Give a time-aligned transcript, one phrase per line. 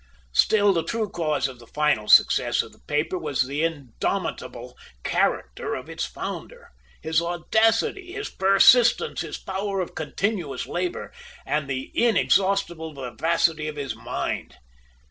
[0.33, 5.75] Still, the true cause of the final success of the paper was the indomitable character
[5.75, 6.71] of its founder,
[7.03, 11.13] his audacity, his persistence, his power of continuous labor,
[11.45, 14.55] and the inexhaustible vivacity of his mind.